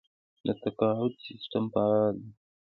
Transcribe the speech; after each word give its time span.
د 0.45 0.47
تقاعد 0.63 1.13
سیستم 1.25 1.63
فعال 1.73 2.13
دی؟ 2.21 2.31